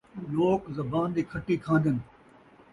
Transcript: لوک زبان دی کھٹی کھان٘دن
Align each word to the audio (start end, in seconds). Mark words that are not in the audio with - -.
لوک 0.33 0.61
زبان 0.77 1.07
دی 1.15 1.21
کھٹی 1.31 1.55
کھان٘دن 1.63 1.97